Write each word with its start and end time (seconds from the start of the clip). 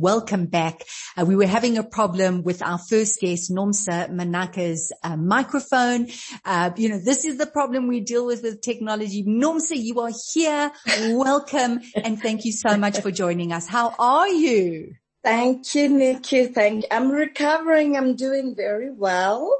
Welcome 0.00 0.46
back. 0.46 0.84
Uh, 1.14 1.26
we 1.26 1.36
were 1.36 1.46
having 1.46 1.76
a 1.76 1.82
problem 1.82 2.42
with 2.42 2.62
our 2.62 2.78
first 2.78 3.20
guest, 3.20 3.52
Nomsa 3.52 4.08
Manaka's 4.10 4.90
uh, 5.02 5.14
microphone. 5.14 6.08
Uh, 6.42 6.70
you 6.76 6.88
know, 6.88 6.98
this 6.98 7.26
is 7.26 7.36
the 7.36 7.44
problem 7.44 7.86
we 7.86 8.00
deal 8.00 8.24
with 8.24 8.42
with 8.42 8.62
technology. 8.62 9.22
Nomsa, 9.24 9.76
you 9.76 10.00
are 10.00 10.12
here. 10.32 10.72
Welcome 11.10 11.82
and 11.94 12.18
thank 12.18 12.46
you 12.46 12.52
so 12.52 12.78
much 12.78 13.00
for 13.00 13.10
joining 13.10 13.52
us. 13.52 13.68
How 13.68 13.94
are 13.98 14.28
you? 14.28 14.94
Thank 15.22 15.74
you, 15.74 15.90
Nikki. 15.90 16.46
Thank 16.46 16.84
you. 16.84 16.88
I'm 16.90 17.10
recovering. 17.10 17.94
I'm 17.94 18.16
doing 18.16 18.56
very 18.56 18.90
well. 18.90 19.54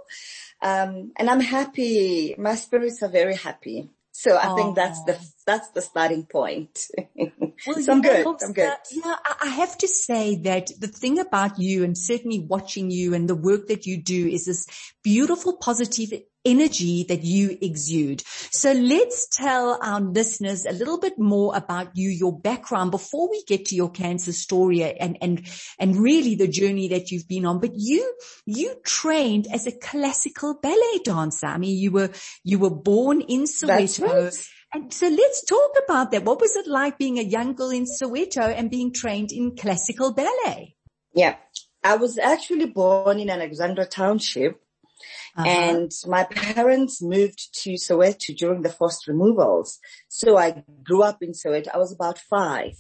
Um, 0.63 1.13
and 1.17 1.29
I'm 1.29 1.41
happy. 1.41 2.35
My 2.39 2.55
spirits 2.55 3.03
are 3.03 3.11
very 3.11 3.37
happy. 3.37 3.91
So 4.21 4.37
I 4.37 4.55
think 4.55 4.77
that's 4.77 5.03
the 5.05 5.15
oh. 5.15 5.25
that's 5.47 5.71
the 5.71 5.81
starting 5.81 6.27
point. 6.27 6.79
well, 7.17 7.81
so 7.81 7.91
I'm 7.91 8.03
good. 8.03 8.27
I'm 8.27 8.53
good. 8.53 8.69
Uh, 8.69 8.77
yeah, 8.91 9.17
I 9.41 9.47
have 9.47 9.79
to 9.79 9.89
say 9.89 10.37
that 10.43 10.69
the 10.79 10.89
thing 10.89 11.19
about 11.19 11.59
you 11.59 11.85
and 11.85 11.97
certainly 11.97 12.39
watching 12.39 12.91
you 12.91 13.15
and 13.15 13.27
the 13.27 13.35
work 13.35 13.69
that 13.69 13.87
you 13.87 14.03
do 14.03 14.29
is 14.29 14.45
this 14.45 14.67
beautiful 15.03 15.57
positive 15.57 16.13
energy 16.45 17.05
that 17.05 17.23
you 17.23 17.57
exude. 17.61 18.23
So 18.53 18.73
let's 18.73 19.29
tell 19.29 19.79
our 19.83 20.01
listeners 20.01 20.65
a 20.65 20.73
little 20.73 20.99
bit 20.99 21.19
more 21.19 21.55
about 21.57 21.97
you, 21.97 22.09
your 22.11 22.39
background 22.39 22.91
before 22.91 23.31
we 23.31 23.43
get 23.47 23.67
to 23.67 23.77
your 23.77 23.91
cancer 23.91 24.33
story 24.33 24.83
and, 24.83 25.19
and, 25.21 25.47
and 25.79 25.97
really 25.97 26.35
the 26.35 26.49
journey 26.49 26.89
that 26.89 27.11
you've 27.11 27.29
been 27.29 27.45
on. 27.45 27.61
But 27.61 27.73
you, 27.75 28.15
you 28.47 28.75
trained 28.85 29.47
as 29.53 29.67
a 29.67 29.73
classical 29.73 30.59
ballet 30.61 31.01
dancer. 31.05 31.47
I 31.47 31.59
mean, 31.59 31.79
you 31.79 31.91
were, 31.93 32.11
you 32.45 32.59
were 32.59 32.71
born 32.71 33.21
in 33.21 33.45
Soweto. 33.45 34.47
And 34.73 34.93
so 34.93 35.09
let's 35.09 35.45
talk 35.45 35.73
about 35.85 36.13
that. 36.13 36.25
What 36.25 36.41
was 36.41 36.55
it 36.55 36.67
like 36.67 36.97
being 36.97 37.19
a 37.19 37.23
young 37.23 37.55
girl 37.55 37.71
in 37.71 37.87
Soweto 37.87 38.55
and 38.57 38.71
being 38.71 38.93
trained 38.93 39.33
in 39.33 39.57
classical 39.57 40.13
ballet? 40.13 40.77
Yeah. 41.13 41.37
I 41.83 41.97
was 41.97 42.19
actually 42.19 42.67
born 42.67 43.19
in 43.19 43.31
Alexandra 43.31 43.87
Township 43.87 44.61
uh-huh. 45.41 45.49
and 45.49 45.91
my 46.07 46.25
parents 46.25 47.03
moved 47.03 47.49
to 47.63 47.75
Soweto 47.75 48.37
during 48.37 48.63
the 48.63 48.71
forced 48.71 49.07
removals. 49.09 49.79
So 50.09 50.37
I 50.37 50.63
grew 50.85 51.03
up 51.03 51.23
in 51.23 51.33
Soweto. 51.33 51.69
I 51.73 51.79
was 51.79 51.93
about 51.93 52.19
five. 52.19 52.73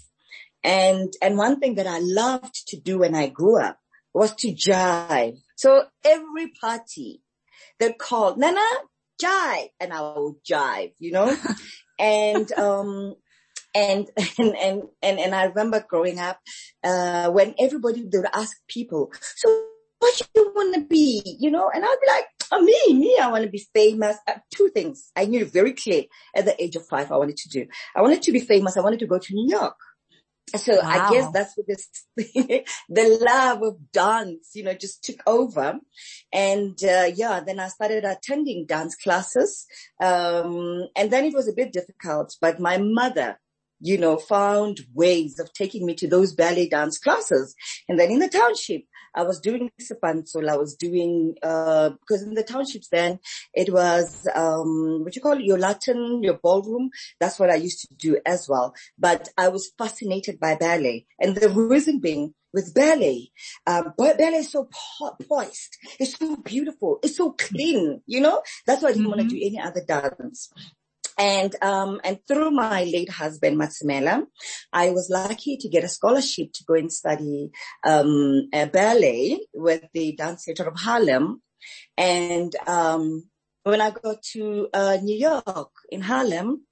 And, 0.63 1.13
and 1.23 1.39
one 1.39 1.59
thing 1.59 1.77
that 1.77 1.87
I 1.87 1.99
loved 2.01 2.69
to 2.69 2.79
do 2.79 2.99
when 2.99 3.15
I 3.15 3.29
grew 3.29 3.61
up 3.61 3.79
was 4.13 4.35
to 4.37 4.53
jive. 4.53 5.39
So 5.57 5.85
every 6.05 6.53
party 6.61 7.23
they 7.79 7.93
called, 7.93 8.39
Nana, 8.39 8.61
jive. 9.21 9.69
And 9.81 9.93
I 9.93 10.01
would 10.01 10.45
jive, 10.49 10.93
you 10.99 11.13
know? 11.13 11.35
and, 11.99 12.53
um, 12.53 13.15
and, 13.75 14.09
and, 14.39 14.57
and, 14.57 14.83
and, 15.03 15.19
and 15.19 15.35
I 15.35 15.45
remember 15.45 15.85
growing 15.89 16.19
up, 16.19 16.39
uh, 16.85 17.31
when 17.31 17.55
everybody, 17.59 18.03
they 18.03 18.19
would 18.19 18.27
ask 18.35 18.57
people, 18.69 19.13
so 19.37 19.65
what 20.01 20.17
do 20.17 20.25
you 20.35 20.53
want 20.55 20.75
to 20.75 20.81
be? 20.83 21.23
You 21.39 21.51
know, 21.51 21.71
and 21.73 21.85
I'd 21.85 21.97
be 22.01 22.11
like, 22.11 22.25
oh, 22.53 22.63
me, 22.63 22.95
me, 22.95 23.19
I 23.21 23.29
want 23.31 23.45
to 23.45 23.51
be 23.51 23.67
famous. 23.75 24.17
Uh, 24.27 24.35
two 24.55 24.71
things. 24.71 25.11
I 25.17 25.27
knew 25.27 25.45
very 25.45 25.73
clear 25.73 26.05
at 26.35 26.45
the 26.45 26.63
age 26.63 26.77
of 26.77 26.87
five 26.87 27.11
I 27.11 27.17
wanted 27.17 27.37
to 27.39 27.49
do. 27.49 27.67
I 27.95 28.03
wanted 28.03 28.23
to 28.23 28.33
be 28.33 28.41
famous. 28.41 28.77
I 28.77 28.81
wanted 28.81 29.01
to 29.01 29.07
go 29.07 29.19
to 29.19 29.35
New 29.35 29.51
York. 29.51 29.77
So 30.57 30.75
wow. 30.75 30.81
I 30.83 31.13
guess 31.13 31.31
that's 31.33 31.57
what 31.57 31.67
this, 31.69 31.89
the 32.17 33.19
love 33.25 33.63
of 33.63 33.93
dance, 33.93 34.51
you 34.55 34.65
know, 34.65 34.75
just 34.75 35.05
took 35.05 35.19
over. 35.27 35.79
And, 36.33 36.83
uh, 36.83 37.11
yeah, 37.15 37.41
then 37.41 37.61
I 37.61 37.69
started 37.69 38.05
attending 38.05 38.67
dance 38.67 38.97
classes. 38.97 39.67
Um, 40.03 40.89
and 40.97 41.11
then 41.11 41.25
it 41.25 41.35
was 41.35 41.49
a 41.49 41.53
bit 41.53 41.73
difficult, 41.73 42.37
but 42.41 42.59
my 42.59 42.79
mother, 42.79 43.39
you 43.81 43.97
know, 43.97 44.17
found 44.17 44.81
ways 44.93 45.39
of 45.39 45.53
taking 45.53 45.87
me 45.87 45.95
to 45.95 46.09
those 46.09 46.35
ballet 46.35 46.69
dance 46.69 46.99
classes. 46.99 47.55
And 47.89 47.99
then 47.99 48.11
in 48.11 48.19
the 48.19 48.29
township, 48.29 48.83
I 49.15 49.23
was 49.23 49.41
doing 49.41 49.71
Sipansol. 49.81 50.49
I 50.49 50.57
was 50.57 50.75
doing, 50.75 51.35
uh, 51.43 51.91
because 51.91 52.23
in 52.23 52.35
the 52.35 52.43
townships 52.43 52.89
then 52.89 53.19
it 53.55 53.73
was, 53.73 54.27
um, 54.35 55.03
what 55.05 55.15
you 55.17 55.23
call 55.23 55.39
it, 55.39 55.45
your 55.45 55.59
Latin, 55.59 56.23
your 56.23 56.39
ballroom. 56.43 56.91
That's 57.19 57.39
what 57.39 57.51
I 57.51 57.57
used 57.57 57.81
to 57.81 57.95
do 57.95 58.19
as 58.25 58.49
well. 58.49 58.75
But 58.99 59.29
I 59.37 59.49
was 59.49 59.73
fascinated 59.77 60.39
by 60.39 60.57
ballet. 60.57 61.07
And 61.19 61.35
the 61.35 61.49
reason 61.51 62.01
being, 62.01 62.35
with 62.53 62.75
ballet, 62.75 63.31
um, 63.67 63.95
ballet 63.97 64.39
is 64.39 64.51
so 64.51 64.69
po- 64.99 65.17
poised. 65.29 65.77
It's 66.01 66.19
so 66.19 66.37
beautiful. 66.37 66.99
It's 67.03 67.17
so 67.17 67.33
clean, 67.33 68.03
you 68.07 68.21
know? 68.21 68.43
That's 68.67 68.83
why 68.83 68.89
I 68.89 68.93
didn't 68.93 69.07
mm-hmm. 69.07 69.19
want 69.19 69.31
to 69.31 69.37
do 69.37 69.47
any 69.47 69.61
other 69.61 69.85
dance. 69.87 70.53
And, 71.19 71.55
um, 71.63 72.01
and 72.05 72.19
through 72.27 72.51
my 72.51 72.85
late 72.85 73.11
husband, 73.11 73.59
Matsemela, 73.59 74.25
I 74.73 74.91
was 74.91 75.11
lucky 75.11 75.57
to 75.59 75.69
get 75.69 75.85
a 75.85 75.89
scholarship 75.89 76.53
to 76.55 76.65
go 76.65 76.75
and 76.75 76.93
study, 76.93 77.51
um, 77.87 78.49
ballet 78.73 79.47
with 79.53 79.85
the 79.93 80.13
Dance 80.13 80.45
Theatre 80.45 80.69
of 80.69 80.77
Harlem. 80.77 81.43
And, 81.97 82.55
um, 82.67 83.25
when 83.63 83.81
I 83.81 83.91
got 83.91 84.23
to, 84.33 84.69
uh, 84.73 84.99
New 85.03 85.17
York 85.17 85.73
in 85.91 86.01
Harlem, 86.01 86.67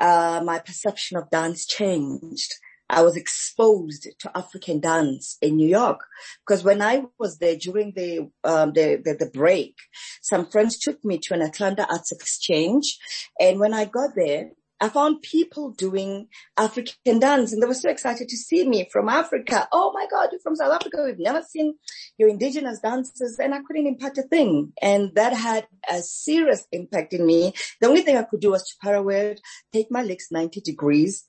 uh, 0.00 0.40
my 0.44 0.58
perception 0.58 1.16
of 1.16 1.30
dance 1.30 1.66
changed. 1.66 2.54
I 2.90 3.02
was 3.02 3.16
exposed 3.16 4.08
to 4.18 4.36
African 4.36 4.80
dance 4.80 5.36
in 5.42 5.56
New 5.56 5.68
York 5.68 6.00
because 6.46 6.64
when 6.64 6.80
I 6.80 7.04
was 7.18 7.38
there 7.38 7.56
during 7.56 7.92
the, 7.94 8.30
um, 8.44 8.72
the, 8.72 9.00
the, 9.04 9.14
the 9.14 9.30
break, 9.30 9.76
some 10.22 10.46
friends 10.46 10.78
took 10.78 11.04
me 11.04 11.18
to 11.18 11.34
an 11.34 11.42
Atlanta 11.42 11.86
Arts 11.90 12.12
Exchange. 12.12 12.98
And 13.38 13.60
when 13.60 13.74
I 13.74 13.84
got 13.84 14.10
there, 14.16 14.50
I 14.80 14.88
found 14.88 15.22
people 15.22 15.70
doing 15.70 16.28
African 16.56 17.18
dance 17.18 17.52
and 17.52 17.60
they 17.60 17.66
were 17.66 17.74
so 17.74 17.90
excited 17.90 18.28
to 18.28 18.36
see 18.36 18.66
me 18.66 18.88
from 18.92 19.08
Africa. 19.08 19.68
Oh 19.72 19.92
my 19.92 20.06
God, 20.08 20.28
you're 20.30 20.40
from 20.40 20.54
South 20.54 20.72
Africa. 20.72 21.02
We've 21.04 21.18
never 21.18 21.42
seen 21.42 21.74
your 22.16 22.28
indigenous 22.28 22.78
dances 22.78 23.38
and 23.40 23.54
I 23.54 23.60
couldn't 23.62 23.88
impart 23.88 24.18
a 24.18 24.22
thing. 24.22 24.72
And 24.80 25.12
that 25.16 25.32
had 25.32 25.66
a 25.90 26.00
serious 26.00 26.66
impact 26.70 27.12
in 27.12 27.26
me. 27.26 27.54
The 27.80 27.88
only 27.88 28.02
thing 28.02 28.16
I 28.16 28.22
could 28.22 28.40
do 28.40 28.52
was 28.52 28.68
to 28.68 28.74
parallel, 28.80 29.34
take 29.72 29.90
my 29.90 30.02
legs 30.02 30.28
90 30.30 30.60
degrees 30.60 31.24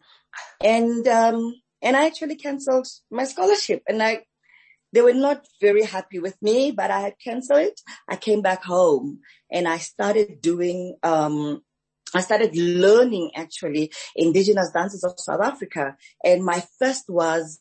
and, 0.63 1.07
um, 1.07 1.55
and 1.81 1.95
I 1.95 2.05
actually 2.05 2.35
canceled 2.35 2.87
my 3.09 3.23
scholarship 3.23 3.83
and 3.87 4.01
I, 4.03 4.23
they 4.91 5.01
were 5.01 5.13
not 5.13 5.45
very 5.61 5.83
happy 5.83 6.19
with 6.19 6.35
me, 6.41 6.71
but 6.71 6.89
I 6.91 6.99
had 7.01 7.13
canceled 7.23 7.59
it. 7.59 7.81
I 8.07 8.15
came 8.15 8.41
back 8.41 8.63
home 8.63 9.19
and 9.51 9.67
I 9.67 9.77
started 9.77 10.41
doing, 10.41 10.95
um, 11.03 11.61
I 12.13 12.21
started 12.21 12.55
learning 12.55 13.31
actually 13.35 13.91
indigenous 14.15 14.71
dances 14.71 15.03
of 15.03 15.19
South 15.19 15.41
Africa. 15.41 15.95
And 16.23 16.43
my 16.43 16.63
first 16.79 17.05
was 17.07 17.59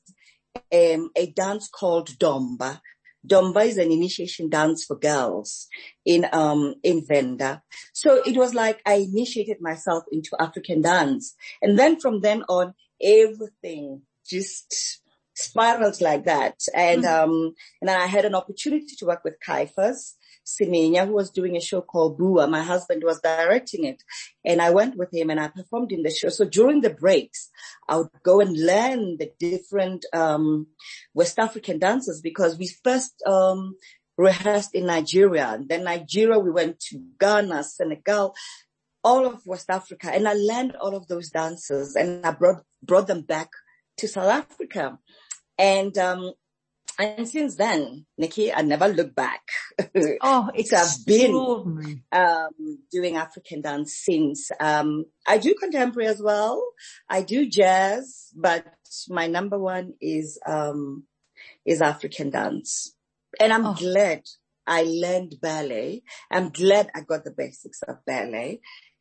um, 0.73 1.11
a 1.17 1.27
dance 1.35 1.69
called 1.69 2.09
Domba. 2.19 2.81
Domba 3.27 3.67
is 3.67 3.79
an 3.79 3.91
initiation 3.91 4.49
dance 4.49 4.85
for 4.85 4.97
girls 4.97 5.69
in, 6.05 6.27
um, 6.33 6.75
in 6.83 7.05
Venda. 7.07 7.63
So 7.93 8.23
it 8.25 8.37
was 8.37 8.55
like 8.55 8.81
I 8.87 8.95
initiated 8.95 9.59
myself 9.61 10.05
into 10.13 10.31
African 10.41 10.83
dance. 10.83 11.35
And 11.61 11.79
then 11.79 12.01
from 12.01 12.21
then 12.21 12.45
on, 12.49 12.75
everything 13.03 14.03
just 14.29 15.01
spiraled 15.35 16.01
like 16.01 16.25
that. 16.25 16.61
And, 16.75 17.05
mm-hmm. 17.05 17.31
um, 17.31 17.55
and 17.81 17.91
I 17.91 18.07
had 18.07 18.25
an 18.25 18.35
opportunity 18.35 18.97
to 18.99 19.07
work 19.07 19.23
with 19.25 19.41
Caiphus 19.45 20.17
Semenya, 20.49 21.07
who 21.07 21.13
was 21.13 21.31
doing 21.31 21.57
a 21.57 21.61
show 21.61 21.83
called 21.83 22.19
Bua. 22.19 22.49
My 22.49 22.63
husband 22.63 23.03
was 23.05 23.21
directing 23.21 23.85
it 23.85 24.03
and 24.45 24.63
I 24.63 24.71
went 24.71 24.97
with 24.97 25.13
him 25.13 25.29
and 25.31 25.39
I 25.39 25.49
performed 25.49 25.93
in 25.93 26.03
the 26.03 26.11
show. 26.11 26.31
So 26.31 26.45
during 26.45 26.81
the 26.81 26.91
breaks, 26.91 27.51
I 27.89 27.99
would 27.99 28.09
go 28.23 28.41
and 28.41 28.57
learn 28.57 29.19
the 29.19 29.31
different, 29.39 30.07
um, 30.15 30.69
West 31.13 31.39
African 31.39 31.79
dances 31.79 32.23
because 32.23 32.59
we 32.59 32.69
first, 32.83 33.23
um, 33.27 33.77
rehearsed 34.17 34.75
in 34.75 34.87
Nigeria. 34.87 35.59
Then 35.65 35.85
Nigeria, 35.85 36.39
we 36.39 36.51
went 36.51 36.81
to 36.89 37.03
Ghana, 37.21 37.65
Senegal, 37.65 38.35
all 39.05 39.27
of 39.27 39.47
West 39.47 39.71
Africa 39.71 40.11
and 40.13 40.27
I 40.27 40.33
learned 40.33 40.77
all 40.77 40.97
of 40.97 41.07
those 41.09 41.31
dances 41.31 41.95
and 41.95 42.25
I 42.25 42.33
brought, 42.33 42.63
brought 42.83 43.07
them 43.07 43.21
back 43.23 43.51
to 43.99 44.09
South 44.09 44.31
Africa. 44.31 44.99
And, 45.59 45.97
um, 45.99 46.33
and 46.99 47.29
since 47.29 47.55
then, 47.55 48.07
Nikki, 48.17 48.53
I 48.53 48.63
never 48.63 48.89
looked 48.89 49.15
back. 49.15 49.43
Oh, 50.21 50.51
it's 50.55 50.71
so 50.71 50.77
I've 50.77 51.07
been 51.07 52.03
um, 52.11 52.79
doing 52.91 53.17
African 53.17 53.61
dance 53.63 53.95
since. 53.95 54.51
Um, 54.61 55.05
I 55.27 55.39
do 55.39 55.55
contemporary 55.55 56.09
as 56.09 56.21
well. 56.21 56.63
I 57.09 57.23
do 57.23 57.49
jazz, 57.49 58.33
but 58.35 58.67
my 59.09 59.29
number 59.29 59.59
one 59.59 59.95
is 60.01 60.39
um, 60.47 61.05
is 61.65 61.81
African 61.81 62.31
dance, 62.31 62.95
and 63.39 63.53
I'm 63.53 63.67
oh. 63.67 63.75
glad 63.75 64.23
I 64.67 64.83
learned 64.83 65.37
ballet. 65.41 66.03
I'm 66.31 66.51
glad 66.51 66.91
I 66.95 67.03
got 67.03 67.25
the 67.25 67.31
basics 67.31 67.83
of 67.83 68.05
ballet. 68.05 68.61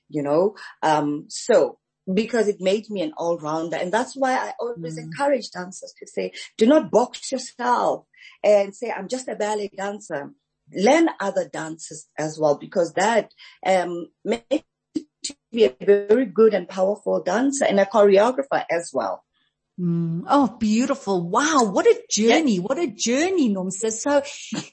you 0.10 0.24
know. 0.24 0.56
Um, 0.84 1.26
so 1.30 1.80
because 2.14 2.48
it 2.48 2.62
made 2.62 2.90
me 2.90 3.02
an 3.02 3.14
all-rounder. 3.18 3.78
And 3.78 3.92
that's 3.92 4.16
why 4.16 4.34
I 4.34 4.54
always 4.60 4.98
mm. 4.98 5.04
encourage 5.04 5.52
dancers 5.52 5.94
to 6.00 6.08
say, 6.08 6.32
do 6.58 6.66
not 6.66 6.92
box 6.92 7.32
yourself 7.32 8.06
and 8.44 8.76
say, 8.76 8.92
I'm 8.92 9.08
just 9.08 9.28
a 9.28 9.36
ballet 9.36 9.72
dancer. 9.76 10.32
Learn 10.74 11.10
other 11.20 11.48
dances 11.48 12.08
as 12.18 12.40
well, 12.40 12.58
because 12.58 12.94
that, 12.94 13.32
um, 13.66 14.08
makes 14.26 14.64
you 14.96 15.06
to 15.24 15.36
be 15.52 15.66
a 15.66 15.76
very 15.80 16.26
good 16.26 16.54
and 16.54 16.68
powerful 16.68 17.22
dancer 17.24 17.66
and 17.66 17.80
a 17.80 17.86
choreographer 17.86 18.64
as 18.70 18.92
well. 18.94 19.24
Mm. 19.80 20.24
Oh, 20.28 20.58
beautiful. 20.60 21.30
Wow. 21.30 21.70
What 21.72 21.86
a 21.86 22.02
journey. 22.10 22.58
What 22.58 22.80
a 22.80 22.88
journey, 22.88 23.54
Nomsa. 23.54 23.92
So 23.92 24.24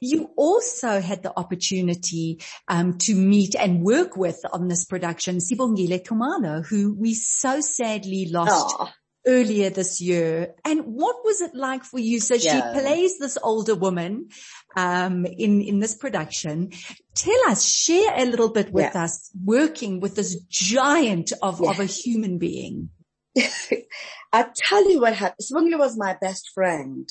you 0.01 0.31
also 0.35 1.01
had 1.01 1.23
the 1.23 1.33
opportunity, 1.39 2.41
um, 2.69 2.97
to 2.99 3.15
meet 3.15 3.55
and 3.55 3.83
work 3.83 4.17
with 4.17 4.41
on 4.51 4.69
this 4.69 4.87
production, 4.87 5.39
Sibongile 5.39 6.03
Khumalo, 6.03 6.65
who 6.65 6.95
we 6.95 7.13
so 7.13 7.61
sadly 7.61 8.29
lost 8.31 8.77
oh. 8.79 8.89
earlier 9.27 9.69
this 9.69 10.01
year. 10.01 10.55
And 10.65 10.81
what 10.87 11.17
was 11.23 11.43
it 11.43 11.55
like 11.55 11.85
for 11.85 11.99
you? 11.99 12.19
So 12.19 12.35
yeah. 12.35 12.73
she 12.73 12.81
plays 12.81 13.19
this 13.19 13.37
older 13.43 13.75
woman, 13.75 14.31
um, 14.75 15.27
in, 15.27 15.61
in 15.61 15.81
this 15.81 15.95
production. 15.97 16.73
Tell 17.15 17.51
us, 17.51 17.63
share 17.63 18.15
a 18.17 18.25
little 18.25 18.49
bit 18.51 18.73
with 18.73 18.95
yeah. 18.95 19.05
us 19.05 19.31
working 19.45 20.01
with 20.01 20.17
this 20.17 20.41
giant 20.49 21.35
of, 21.43 21.63
of 21.63 21.79
a 21.79 21.85
human 21.85 22.39
being. 22.39 22.89
I 23.37 24.47
tell 24.55 24.91
you 24.91 25.01
what 25.01 25.15
happened. 25.15 25.41
Sibongile 25.43 25.79
was 25.79 25.97
my 25.97 26.17
best 26.21 26.51
friend. 26.55 27.09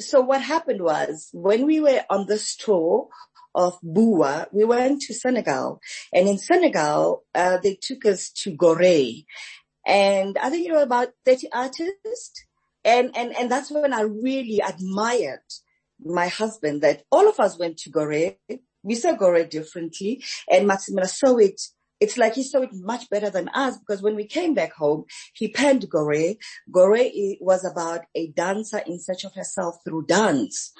So 0.00 0.20
what 0.20 0.42
happened 0.42 0.82
was 0.82 1.28
when 1.32 1.66
we 1.66 1.80
were 1.80 2.02
on 2.10 2.26
this 2.26 2.56
tour 2.56 3.08
of 3.54 3.78
Bua, 3.82 4.46
we 4.52 4.64
went 4.64 5.02
to 5.02 5.14
Senegal 5.14 5.80
and 6.12 6.28
in 6.28 6.38
Senegal, 6.38 7.24
uh, 7.34 7.58
they 7.62 7.78
took 7.80 8.06
us 8.06 8.30
to 8.30 8.56
Gorée 8.56 9.24
and 9.86 10.38
I 10.38 10.48
think 10.50 10.66
you 10.66 10.72
know 10.72 10.82
about 10.82 11.08
30 11.26 11.48
artists 11.52 12.44
and, 12.84 13.10
and, 13.16 13.36
and 13.36 13.50
that's 13.50 13.70
when 13.70 13.92
I 13.92 14.02
really 14.02 14.60
admired 14.66 15.40
my 16.04 16.28
husband 16.28 16.82
that 16.82 17.04
all 17.12 17.28
of 17.28 17.38
us 17.38 17.58
went 17.58 17.76
to 17.78 17.90
Gorée. 17.90 18.36
We 18.82 18.94
saw 18.94 19.14
Gorée 19.14 19.48
differently 19.48 20.24
and 20.50 20.68
Matsemela 20.68 21.06
saw 21.06 21.36
it 21.36 21.60
it's 22.02 22.18
like 22.18 22.34
he 22.34 22.42
saw 22.42 22.62
it 22.62 22.70
much 22.72 23.08
better 23.10 23.30
than 23.30 23.48
us 23.50 23.78
because 23.78 24.02
when 24.02 24.16
we 24.16 24.26
came 24.26 24.54
back 24.54 24.72
home, 24.72 25.04
he 25.34 25.46
penned 25.48 25.88
Gorée. 25.88 26.36
Gorée 26.74 27.36
was 27.40 27.64
about 27.64 28.00
a 28.16 28.26
dancer 28.32 28.82
in 28.84 28.98
search 28.98 29.22
of 29.22 29.34
herself 29.34 29.76
through 29.84 30.06
dance. 30.06 30.72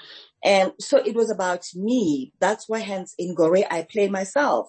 And 0.42 0.72
so 0.80 0.96
it 0.98 1.14
was 1.14 1.30
about 1.30 1.64
me. 1.76 2.32
That's 2.40 2.68
why 2.68 2.80
hence 2.80 3.14
in 3.18 3.36
Gorée 3.36 3.64
I 3.70 3.86
play 3.88 4.08
myself. 4.08 4.68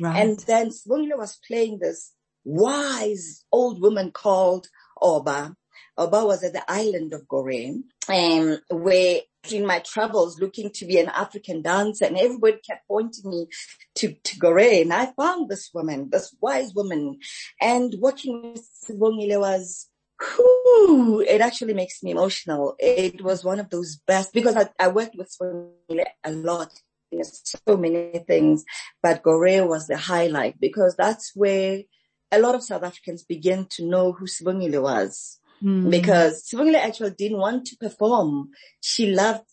Right. 0.00 0.20
And 0.20 0.40
then 0.40 0.70
Sibongile 0.70 1.18
was 1.18 1.38
playing 1.46 1.78
this 1.78 2.12
wise 2.44 3.44
old 3.52 3.80
woman 3.80 4.10
called 4.10 4.66
Oba. 5.00 5.54
Oba 5.96 6.24
was 6.24 6.42
at 6.42 6.52
the 6.52 6.64
island 6.68 7.12
of 7.12 7.28
Gorée, 7.28 7.80
um, 8.08 8.58
where 8.70 9.20
in 9.50 9.66
my 9.66 9.80
travels 9.80 10.40
looking 10.40 10.70
to 10.70 10.84
be 10.84 10.98
an 10.98 11.08
African 11.08 11.62
dancer 11.62 12.04
and 12.04 12.16
everybody 12.16 12.58
kept 12.58 12.86
pointing 12.86 13.28
me 13.28 13.48
to, 13.96 14.12
to 14.12 14.38
Gorée 14.38 14.82
and 14.82 14.92
I 14.92 15.06
found 15.06 15.48
this 15.48 15.70
woman, 15.74 16.10
this 16.10 16.34
wise 16.40 16.72
woman 16.74 17.18
and 17.60 17.94
working 17.98 18.52
with 18.52 18.68
Sibongile 18.84 19.40
was, 19.40 19.88
whew, 20.20 21.20
it 21.20 21.40
actually 21.40 21.74
makes 21.74 22.02
me 22.02 22.12
emotional. 22.12 22.76
It 22.78 23.22
was 23.22 23.44
one 23.44 23.58
of 23.58 23.70
those 23.70 23.96
best 23.96 24.32
because 24.32 24.56
I, 24.56 24.68
I 24.78 24.88
worked 24.88 25.16
with 25.16 25.34
Sibongile 25.36 26.04
a 26.24 26.32
lot. 26.32 26.72
In 27.10 27.22
so 27.24 27.76
many 27.76 28.20
things, 28.26 28.64
but 29.02 29.22
Gorée 29.22 29.68
was 29.68 29.86
the 29.86 29.98
highlight 29.98 30.58
because 30.58 30.96
that's 30.96 31.32
where 31.34 31.82
a 32.30 32.40
lot 32.40 32.54
of 32.54 32.62
South 32.62 32.82
Africans 32.82 33.22
begin 33.22 33.66
to 33.72 33.84
know 33.84 34.12
who 34.12 34.24
Sibongile 34.24 34.82
was. 34.82 35.38
Mm. 35.62 35.90
Because 35.90 36.44
Sibongile 36.44 36.76
actually 36.76 37.12
didn't 37.12 37.38
want 37.38 37.66
to 37.66 37.76
perform. 37.76 38.50
She 38.80 39.12
loved 39.12 39.44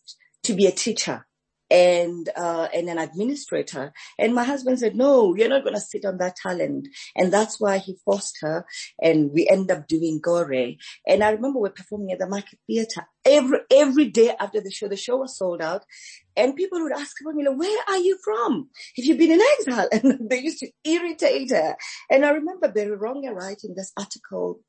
to 0.44 0.54
be 0.54 0.66
a 0.66 0.72
teacher 0.72 1.28
and 1.72 2.30
uh, 2.36 2.68
and 2.74 2.90
an 2.90 2.98
administrator. 2.98 3.94
And 4.18 4.34
my 4.34 4.44
husband 4.44 4.80
said, 4.80 4.96
"No, 4.96 5.36
you're 5.36 5.50
not 5.50 5.64
going 5.64 5.76
to 5.76 5.82
sit 5.82 6.06
on 6.06 6.18
that 6.18 6.36
talent." 6.36 6.88
And 7.16 7.32
that's 7.32 7.60
why 7.60 7.78
he 7.78 7.98
forced 8.06 8.38
her, 8.42 8.66
and 9.02 9.32
we 9.32 9.48
end 9.48 9.72
up 9.72 9.88
doing 9.88 10.20
Gorée. 10.22 10.78
And 11.08 11.24
I 11.24 11.32
remember 11.32 11.60
we're 11.60 11.70
performing 11.70 12.12
at 12.12 12.20
the 12.20 12.28
Market 12.28 12.60
Theatre 12.68 13.06
every 13.26 13.60
every 13.72 14.06
day 14.10 14.36
after 14.40 14.62
the 14.62 14.72
show. 14.72 14.88
The 14.88 14.98
show 14.98 15.18
was 15.18 15.38
sold 15.38 15.62
out, 15.62 15.84
and 16.36 16.56
people 16.56 16.82
would 16.82 16.94
ask 16.94 17.16
me, 17.22 17.46
"Where 17.48 17.84
are 17.88 18.00
you 18.00 18.18
from? 18.24 18.70
Have 18.98 19.06
you 19.06 19.16
been 19.16 19.32
in 19.32 19.42
exile?" 19.60 19.90
And 20.00 20.30
they 20.30 20.40
used 20.40 20.60
to 20.60 20.72
irritate 20.84 21.52
her. 21.52 21.76
And 22.10 22.26
I 22.26 22.32
remember 22.32 22.72
Barry 22.72 22.96
Ronge 22.96 23.30
writing 23.32 23.74
this 23.76 23.92
article, 23.98 24.62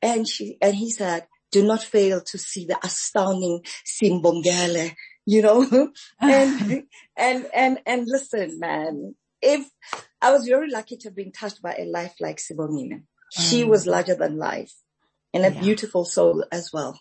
and 0.00 0.28
she 0.28 0.56
and 0.60 0.74
he 0.74 0.90
said. 0.90 1.26
Do 1.52 1.64
not 1.64 1.84
fail 1.84 2.20
to 2.20 2.36
see 2.36 2.66
the 2.66 2.76
astounding 2.84 3.60
Sibongile 3.86 4.96
you 5.26 5.42
know, 5.42 5.90
and, 6.20 6.84
and, 7.16 7.46
and, 7.54 7.78
and 7.86 8.06
listen, 8.06 8.58
man, 8.58 9.14
if 9.42 9.68
I 10.20 10.32
was 10.32 10.46
very 10.46 10.70
lucky 10.70 10.96
to 10.96 11.08
have 11.08 11.16
been 11.16 11.32
touched 11.32 11.62
by 11.62 11.74
a 11.78 11.84
life 11.84 12.14
like 12.20 12.38
Sibongile, 12.38 13.02
she 13.30 13.64
mm. 13.64 13.68
was 13.68 13.86
larger 13.86 14.14
than 14.14 14.36
life 14.36 14.72
and 15.32 15.44
a 15.44 15.52
yeah. 15.52 15.60
beautiful 15.60 16.04
soul 16.04 16.44
as 16.52 16.70
well. 16.72 16.98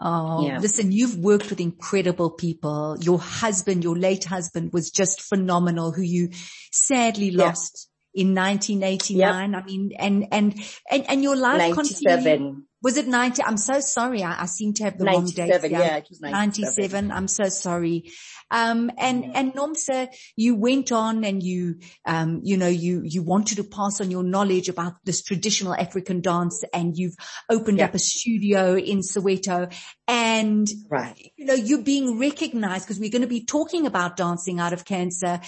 Oh, 0.00 0.46
yeah. 0.46 0.58
listen, 0.58 0.92
you've 0.92 1.18
worked 1.18 1.48
with 1.48 1.60
incredible 1.60 2.30
people. 2.30 2.96
Your 3.00 3.18
husband, 3.18 3.82
your 3.82 3.96
late 3.96 4.24
husband 4.24 4.72
was 4.72 4.90
just 4.90 5.22
phenomenal 5.22 5.92
who 5.92 6.02
you 6.02 6.30
sadly 6.70 7.30
yeah. 7.30 7.44
lost 7.44 7.88
in 8.14 8.34
1989. 8.34 9.52
Yep. 9.52 9.62
I 9.62 9.66
mean, 9.66 9.92
and, 9.98 10.26
and, 10.32 10.54
and, 10.90 11.10
and 11.10 11.22
your 11.22 11.36
life 11.36 11.58
97. 11.58 12.24
continued. 12.24 12.62
Was 12.86 12.96
it 12.96 13.08
90? 13.08 13.42
I'm 13.42 13.56
so 13.56 13.80
sorry. 13.80 14.22
I, 14.22 14.42
I 14.42 14.46
seem 14.46 14.72
to 14.74 14.84
have 14.84 14.96
the 14.96 15.06
wrong 15.06 15.26
date. 15.26 15.48
Yeah, 15.48 15.96
it 15.96 16.06
was 16.08 16.20
97. 16.20 16.76
97. 16.76 17.10
I'm 17.10 17.26
so 17.26 17.48
sorry. 17.48 18.12
Um, 18.48 18.92
and, 18.96 19.24
mm. 19.24 19.32
and 19.34 19.52
Nomsa, 19.54 20.06
you 20.36 20.54
went 20.54 20.92
on 20.92 21.24
and 21.24 21.42
you, 21.42 21.80
um, 22.04 22.42
you 22.44 22.56
know, 22.56 22.68
you, 22.68 23.02
you 23.04 23.24
wanted 23.24 23.56
to 23.56 23.64
pass 23.64 24.00
on 24.00 24.12
your 24.12 24.22
knowledge 24.22 24.68
about 24.68 25.04
this 25.04 25.20
traditional 25.20 25.74
African 25.74 26.20
dance 26.20 26.62
and 26.72 26.96
you've 26.96 27.16
opened 27.50 27.78
yeah. 27.78 27.86
up 27.86 27.96
a 27.96 27.98
studio 27.98 28.76
in 28.76 29.00
Soweto 29.00 29.74
and, 30.06 30.68
right. 30.88 31.32
you 31.34 31.46
know, 31.46 31.54
you're 31.54 31.82
being 31.82 32.20
recognized 32.20 32.86
because 32.86 33.00
we're 33.00 33.10
going 33.10 33.22
to 33.22 33.26
be 33.26 33.44
talking 33.44 33.88
about 33.88 34.16
dancing 34.16 34.60
out 34.60 34.72
of 34.72 34.84
cancer 34.84 35.40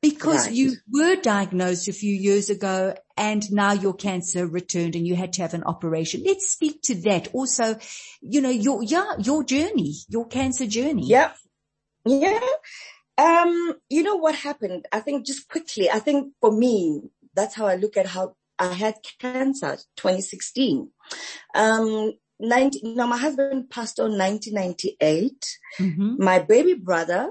because 0.00 0.46
right. 0.46 0.54
you 0.54 0.74
were 0.88 1.16
diagnosed 1.16 1.88
a 1.88 1.92
few 1.92 2.14
years 2.14 2.48
ago 2.48 2.94
and 3.16 3.50
now 3.52 3.72
your 3.72 3.94
cancer 3.94 4.46
returned 4.46 4.96
and 4.96 5.06
you 5.06 5.14
had 5.14 5.32
to 5.34 5.42
have 5.42 5.54
an 5.54 5.64
operation. 5.64 6.22
Let's 6.24 6.50
speak 6.50 6.82
to 6.82 6.94
that. 7.02 7.28
Also, 7.32 7.76
you 8.20 8.40
know, 8.40 8.50
your, 8.50 8.82
yeah, 8.82 9.12
your 9.18 9.44
journey, 9.44 9.94
your 10.08 10.26
cancer 10.26 10.66
journey. 10.66 11.06
Yeah. 11.06 11.32
Yeah. 12.04 12.40
Um, 13.16 13.74
you 13.88 14.02
know 14.02 14.16
what 14.16 14.34
happened? 14.34 14.86
I 14.92 15.00
think 15.00 15.26
just 15.26 15.48
quickly, 15.48 15.90
I 15.90 16.00
think 16.00 16.32
for 16.40 16.50
me, 16.50 17.02
that's 17.34 17.54
how 17.54 17.66
I 17.66 17.76
look 17.76 17.96
at 17.96 18.06
how 18.06 18.34
I 18.58 18.72
had 18.72 18.96
cancer 19.20 19.76
2016. 19.96 20.90
Um, 21.54 22.12
90, 22.40 22.80
no, 22.94 23.06
my 23.06 23.16
husband 23.16 23.70
passed 23.70 24.00
on 24.00 24.18
1998. 24.18 25.58
Mm-hmm. 25.78 26.22
My 26.22 26.40
baby 26.40 26.74
brother, 26.74 27.30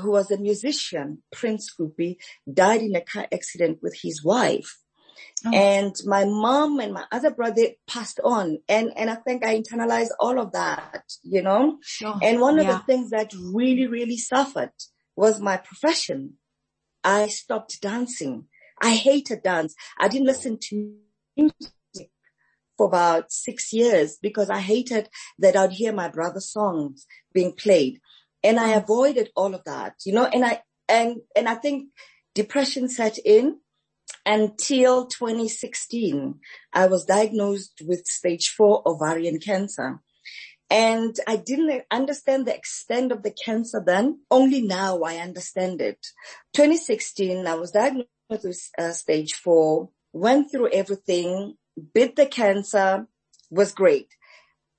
who 0.00 0.10
was 0.10 0.30
a 0.30 0.38
musician, 0.38 1.22
Prince 1.32 1.72
Kupi, 1.74 2.16
died 2.52 2.82
in 2.82 2.94
a 2.96 3.00
car 3.00 3.26
accident 3.32 3.78
with 3.82 3.96
his 4.02 4.24
wife. 4.24 4.78
Oh. 5.46 5.54
And 5.54 5.94
my 6.04 6.24
mom 6.24 6.80
and 6.80 6.92
my 6.92 7.04
other 7.10 7.30
brother 7.30 7.68
passed 7.86 8.20
on. 8.22 8.58
And, 8.68 8.92
and 8.96 9.10
I 9.10 9.16
think 9.16 9.44
I 9.44 9.58
internalized 9.58 10.10
all 10.18 10.38
of 10.38 10.52
that, 10.52 11.04
you 11.22 11.42
know? 11.42 11.78
Sure. 11.82 12.18
And 12.22 12.40
one 12.40 12.58
of 12.58 12.66
yeah. 12.66 12.78
the 12.78 12.84
things 12.84 13.10
that 13.10 13.32
really, 13.34 13.86
really 13.86 14.18
suffered 14.18 14.72
was 15.16 15.40
my 15.40 15.56
profession. 15.56 16.34
I 17.02 17.28
stopped 17.28 17.80
dancing. 17.80 18.46
I 18.80 18.94
hated 18.94 19.42
dance. 19.42 19.74
I 19.98 20.08
didn't 20.08 20.26
listen 20.26 20.58
to 20.68 20.94
music 21.36 21.72
for 22.76 22.86
about 22.86 23.30
six 23.30 23.72
years 23.72 24.18
because 24.20 24.48
I 24.48 24.60
hated 24.60 25.08
that 25.38 25.56
I'd 25.56 25.72
hear 25.72 25.92
my 25.92 26.08
brother's 26.08 26.50
songs 26.50 27.06
being 27.32 27.52
played. 27.52 28.00
And 28.42 28.58
I 28.58 28.72
mm. 28.72 28.82
avoided 28.82 29.30
all 29.36 29.54
of 29.54 29.64
that, 29.64 29.96
you 30.06 30.14
know, 30.14 30.24
and 30.24 30.44
I, 30.44 30.62
and, 30.88 31.16
and 31.36 31.48
I 31.48 31.56
think 31.56 31.88
depression 32.34 32.88
set 32.88 33.18
in 33.18 33.58
until 34.26 35.06
2016, 35.06 36.38
I 36.72 36.86
was 36.86 37.04
diagnosed 37.04 37.82
with 37.86 38.06
stage 38.06 38.48
four 38.48 38.82
ovarian 38.86 39.38
cancer. 39.38 40.00
And 40.70 41.16
I 41.26 41.36
didn't 41.36 41.82
understand 41.90 42.46
the 42.46 42.54
extent 42.54 43.10
of 43.10 43.24
the 43.24 43.32
cancer 43.32 43.82
then. 43.84 44.20
Only 44.30 44.62
now 44.62 45.02
I 45.02 45.16
understand 45.16 45.80
it. 45.80 45.98
2016, 46.54 47.46
I 47.46 47.54
was 47.54 47.72
diagnosed 47.72 48.08
with 48.28 48.70
uh, 48.78 48.92
stage 48.92 49.34
four, 49.34 49.90
went 50.12 50.52
through 50.52 50.70
everything, 50.72 51.56
beat 51.92 52.14
the 52.14 52.26
cancer, 52.26 53.08
was 53.50 53.72
great. 53.72 54.14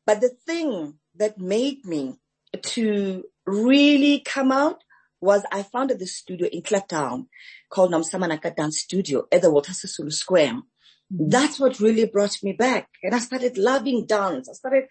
But 0.05 0.21
the 0.21 0.31
thing 0.45 0.95
that 1.15 1.39
made 1.39 1.85
me 1.85 2.15
to 2.61 3.23
really 3.45 4.19
come 4.19 4.51
out 4.51 4.83
was 5.21 5.43
I 5.51 5.63
founded 5.63 5.99
this 5.99 6.17
studio 6.17 6.47
in 6.51 6.61
Kliptown 6.63 7.27
called 7.69 7.91
Nomsa 7.91 8.19
Manaka 8.19 8.55
Dance 8.55 8.79
Studio 8.79 9.25
at 9.31 9.41
the 9.41 9.51
Walter 9.51 9.71
Sisulu 9.71 10.11
Square. 10.11 10.55
Mm-hmm. 10.55 11.29
That's 11.29 11.59
what 11.59 11.79
really 11.79 12.05
brought 12.05 12.37
me 12.43 12.53
back. 12.53 12.89
And 13.03 13.13
I 13.13 13.19
started 13.19 13.57
loving 13.57 14.05
dance. 14.05 14.49
I 14.49 14.53
started 14.53 14.85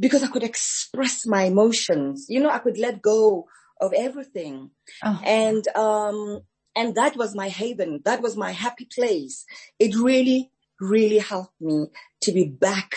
because 0.00 0.22
I 0.22 0.28
could 0.28 0.42
express 0.42 1.26
my 1.26 1.44
emotions. 1.44 2.26
You 2.28 2.40
know, 2.40 2.50
I 2.50 2.58
could 2.58 2.78
let 2.78 3.00
go 3.00 3.46
of 3.80 3.92
everything. 3.96 4.70
Oh. 5.04 5.20
And, 5.24 5.66
um, 5.76 6.40
and 6.74 6.94
that 6.96 7.16
was 7.16 7.34
my 7.34 7.48
haven. 7.48 8.00
That 8.04 8.20
was 8.22 8.36
my 8.36 8.52
happy 8.52 8.88
place. 8.92 9.44
It 9.78 9.94
really, 9.96 10.50
really 10.80 11.18
helped 11.18 11.60
me 11.60 11.86
to 12.22 12.32
be 12.32 12.44
back 12.44 12.94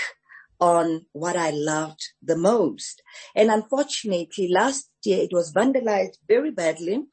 on 0.62 1.06
what 1.12 1.36
I 1.36 1.50
loved 1.50 2.02
the 2.22 2.38
most. 2.38 3.02
And 3.36 3.50
unfortunately, 3.50 4.48
last 4.48 4.90
year 5.04 5.18
it 5.24 5.34
was 5.34 5.52
vandalized 5.52 6.18
very 6.28 6.52
badly. 6.52 7.04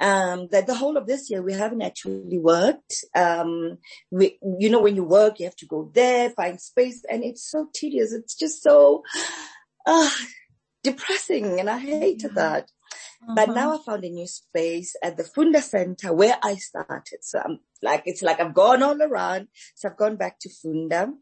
Um, 0.00 0.48
that 0.50 0.66
the 0.66 0.74
whole 0.74 0.96
of 0.96 1.06
this 1.06 1.28
year 1.28 1.42
we 1.42 1.52
haven't 1.52 1.82
actually 1.82 2.38
worked. 2.38 3.04
Um, 3.14 3.76
we, 4.10 4.38
you 4.58 4.70
know, 4.70 4.80
when 4.80 4.96
you 4.96 5.04
work, 5.04 5.38
you 5.38 5.44
have 5.44 5.56
to 5.56 5.66
go 5.66 5.90
there, 5.92 6.30
find 6.30 6.58
space, 6.58 7.04
and 7.10 7.22
it's 7.22 7.50
so 7.50 7.68
tedious. 7.74 8.14
It's 8.14 8.34
just 8.34 8.62
so 8.62 9.02
uh, 9.86 10.10
depressing, 10.82 11.60
and 11.60 11.68
I 11.68 11.78
hated 11.78 12.34
that. 12.34 12.70
Uh-huh. 13.22 13.34
But 13.34 13.54
now 13.54 13.74
I 13.74 13.78
found 13.84 14.04
a 14.04 14.08
new 14.08 14.26
space 14.26 14.96
at 15.02 15.16
the 15.16 15.24
Funda 15.24 15.60
Center 15.60 16.12
where 16.12 16.38
I 16.42 16.54
started. 16.54 17.18
So 17.22 17.40
I'm 17.44 17.60
like, 17.82 18.02
it's 18.06 18.22
like 18.22 18.40
I've 18.40 18.54
gone 18.54 18.82
all 18.82 19.00
around. 19.00 19.48
So 19.74 19.88
I've 19.88 19.96
gone 19.96 20.16
back 20.16 20.38
to 20.40 20.50
Funda. 20.50 21.12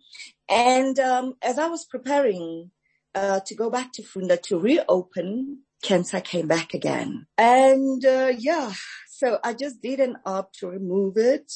And, 0.49 0.99
um, 0.99 1.35
as 1.43 1.59
I 1.59 1.67
was 1.69 1.85
preparing, 1.85 2.71
uh, 3.15 3.41
to 3.47 3.55
go 3.55 3.69
back 3.71 3.93
to 3.95 4.03
Funda 4.03 4.37
to 4.37 4.59
reopen, 4.59 5.63
cancer 5.83 6.21
came 6.21 6.47
back 6.47 6.73
again. 6.73 7.27
And, 7.37 8.05
uh, 8.05 8.33
yeah, 8.39 8.73
so 9.11 9.39
I 9.43 9.55
just 9.55 9.83
did 9.83 9.99
an 9.99 10.19
op 10.25 10.53
to 10.55 10.69
remove 10.69 11.17
it, 11.17 11.53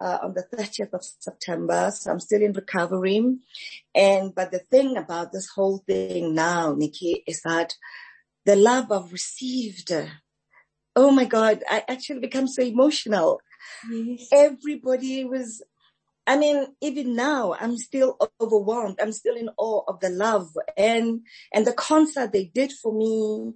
uh, 0.00 0.18
on 0.22 0.34
the 0.34 0.44
30th 0.56 0.92
of 0.92 1.04
September. 1.04 1.92
So 1.94 2.10
I'm 2.10 2.20
still 2.20 2.42
in 2.42 2.52
recovery. 2.52 3.36
And, 3.94 4.34
but 4.34 4.50
the 4.50 4.58
thing 4.58 4.96
about 4.96 5.32
this 5.32 5.48
whole 5.54 5.78
thing 5.86 6.34
now, 6.34 6.74
Nikki, 6.76 7.22
is 7.26 7.42
that 7.42 7.74
the 8.44 8.56
love 8.56 8.92
I've 8.92 9.12
received. 9.12 9.92
Oh 10.96 11.10
my 11.10 11.24
God, 11.24 11.62
I 11.68 11.84
actually 11.88 12.20
become 12.20 12.46
so 12.46 12.62
emotional. 12.62 13.40
Yes. 13.90 14.28
Everybody 14.32 15.24
was, 15.24 15.62
I 16.26 16.36
mean, 16.36 16.66
even 16.80 17.16
now 17.16 17.54
I'm 17.58 17.76
still 17.76 18.16
overwhelmed. 18.40 18.98
I'm 19.00 19.12
still 19.12 19.36
in 19.36 19.48
awe 19.56 19.82
of 19.88 20.00
the 20.00 20.10
love 20.10 20.50
and, 20.76 21.20
and 21.52 21.66
the 21.66 21.72
concert 21.72 22.32
they 22.32 22.44
did 22.44 22.72
for 22.72 22.92
me 22.92 23.54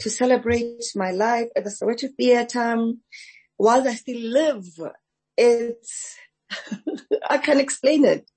to 0.00 0.10
celebrate 0.10 0.82
my 0.94 1.10
life 1.10 1.48
at 1.56 1.64
the 1.64 1.70
Soweto 1.70 2.08
Theatre 2.16 2.92
while 3.56 3.88
I 3.88 3.94
still 3.94 4.20
live. 4.20 4.66
It's, 5.36 6.16
I 7.28 7.38
can't 7.38 7.60
explain 7.60 8.04
it. 8.04 8.30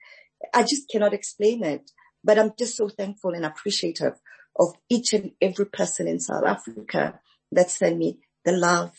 I 0.53 0.63
just 0.63 0.89
cannot 0.89 1.13
explain 1.13 1.63
it, 1.63 1.91
but 2.23 2.39
I'm 2.39 2.53
just 2.57 2.77
so 2.77 2.87
thankful 2.89 3.33
and 3.33 3.45
appreciative 3.45 4.13
of 4.59 4.75
each 4.89 5.13
and 5.13 5.31
every 5.41 5.65
person 5.65 6.07
in 6.07 6.19
South 6.19 6.43
Africa 6.45 7.19
that 7.51 7.71
sent 7.71 7.97
me 7.97 8.19
the 8.45 8.51
love, 8.51 8.91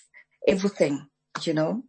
everything, 0.49 1.07
you 1.43 1.55
know. 1.55 1.85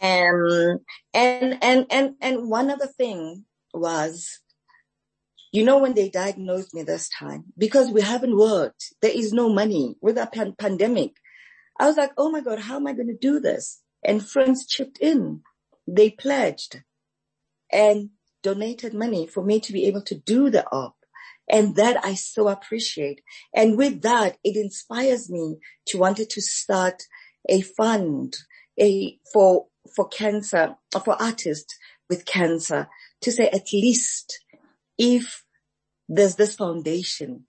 Um, 0.00 0.80
and, 1.12 1.58
and, 1.62 1.86
and, 1.90 2.14
and 2.20 2.50
one 2.50 2.70
other 2.70 2.86
thing 2.86 3.44
was, 3.72 4.40
you 5.52 5.64
know, 5.64 5.78
when 5.78 5.94
they 5.94 6.08
diagnosed 6.08 6.74
me 6.74 6.82
this 6.82 7.08
time, 7.08 7.44
because 7.56 7.90
we 7.90 8.00
haven't 8.00 8.36
worked, 8.36 8.94
there 9.02 9.12
is 9.14 9.32
no 9.32 9.48
money 9.48 9.96
with 10.00 10.18
a 10.18 10.26
pan- 10.26 10.56
pandemic. 10.58 11.12
I 11.78 11.86
was 11.86 11.96
like, 11.96 12.12
oh 12.16 12.30
my 12.30 12.40
God, 12.40 12.60
how 12.60 12.76
am 12.76 12.86
I 12.86 12.92
going 12.92 13.08
to 13.08 13.16
do 13.16 13.40
this? 13.40 13.80
And 14.02 14.26
friends 14.26 14.66
chipped 14.66 14.98
in. 14.98 15.42
They 15.86 16.10
pledged 16.10 16.82
and 17.70 18.10
donated 18.42 18.94
money 18.94 19.26
for 19.26 19.44
me 19.44 19.60
to 19.60 19.72
be 19.72 19.86
able 19.86 20.02
to 20.02 20.14
do 20.14 20.50
the 20.50 20.66
op. 20.70 20.96
And 21.48 21.76
that 21.76 22.04
I 22.04 22.14
so 22.14 22.48
appreciate. 22.48 23.20
And 23.54 23.76
with 23.76 24.02
that, 24.02 24.38
it 24.42 24.56
inspires 24.56 25.30
me 25.30 25.58
to 25.88 25.98
wanted 25.98 26.30
to 26.30 26.40
start 26.40 27.02
a 27.48 27.60
fund, 27.60 28.34
a, 28.80 29.18
for, 29.32 29.66
for 29.94 30.08
cancer, 30.08 30.76
for 31.04 31.20
artists 31.20 31.76
with 32.08 32.24
cancer 32.24 32.88
to 33.20 33.32
say 33.32 33.48
at 33.48 33.72
least 33.72 34.40
if 34.98 35.44
there's 36.08 36.36
this 36.36 36.54
foundation, 36.54 37.46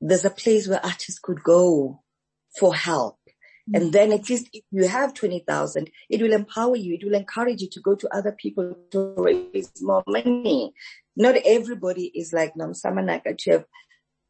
there's 0.00 0.24
a 0.24 0.30
place 0.30 0.68
where 0.68 0.84
artists 0.84 1.18
could 1.18 1.42
go 1.42 2.02
for 2.58 2.74
help. 2.74 3.18
And 3.72 3.84
mm. 3.84 3.92
then 3.92 4.12
at 4.12 4.28
least 4.28 4.48
if 4.52 4.62
you 4.70 4.86
have 4.88 5.14
20,000, 5.14 5.90
it 6.10 6.20
will 6.20 6.32
empower 6.32 6.76
you. 6.76 6.94
It 7.00 7.04
will 7.04 7.14
encourage 7.14 7.62
you 7.62 7.68
to 7.70 7.80
go 7.80 7.94
to 7.94 8.14
other 8.14 8.32
people 8.32 8.76
to 8.90 9.14
raise 9.16 9.72
more 9.80 10.02
money 10.06 10.74
not 11.16 11.36
everybody 11.44 12.10
is 12.14 12.32
like 12.32 12.54
Nomsa 12.54 12.86
Manaka 12.86 13.36
to 13.38 13.50
have 13.52 13.64